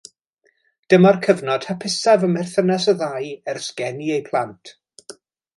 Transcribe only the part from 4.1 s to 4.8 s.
eu plant